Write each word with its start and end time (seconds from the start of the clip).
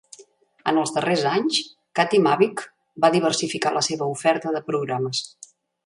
En 0.71 0.79
els 0.83 0.93
darrers 0.95 1.25
anys, 1.31 1.59
Katimavik 1.99 2.65
va 3.05 3.13
diversificar 3.19 3.77
la 3.79 3.87
seva 3.93 4.11
oferta 4.19 4.57
de 4.59 4.67
programes. 4.73 5.27